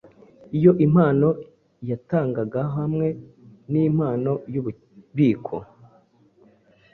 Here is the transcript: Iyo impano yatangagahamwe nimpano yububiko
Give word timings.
Iyo 0.57 0.71
impano 0.85 1.27
yatangagahamwe 1.89 3.07
nimpano 3.71 4.31
yububiko 4.53 5.55